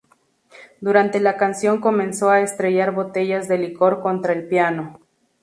[0.79, 4.99] Durante la canción comenzó a estrellar botellas de licor contra el piano.